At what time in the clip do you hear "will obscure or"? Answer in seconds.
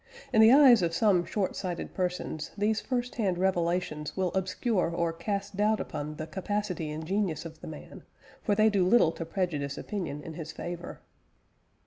4.17-5.13